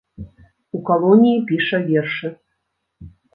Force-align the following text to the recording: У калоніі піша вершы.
У 0.79 0.79
калоніі 0.89 1.43
піша 1.51 1.77
вершы. 1.91 2.27